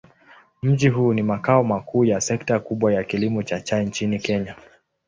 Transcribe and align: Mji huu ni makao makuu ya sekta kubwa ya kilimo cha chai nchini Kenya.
Mji 0.61 0.89
huu 0.89 1.13
ni 1.13 1.23
makao 1.23 1.63
makuu 1.63 2.05
ya 2.05 2.21
sekta 2.21 2.59
kubwa 2.59 2.93
ya 2.93 3.03
kilimo 3.03 3.43
cha 3.43 3.61
chai 3.61 3.85
nchini 3.85 4.19
Kenya. 4.19 4.55